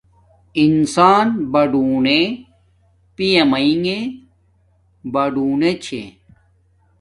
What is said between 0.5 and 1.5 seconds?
انسان